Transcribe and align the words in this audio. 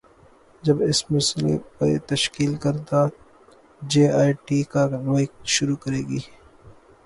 جب 0.63 0.77
اس 0.89 0.99
مسئلے 1.13 1.53
پہ 1.75 1.87
تشکیل 2.09 2.51
کردہ 2.63 3.01
جے 3.81 4.05
آئی 4.19 4.31
ٹی 4.45 4.57
کارروائی 4.71 5.25
شروع 5.53 5.77
کرے 5.83 6.01
گی۔ 6.09 6.19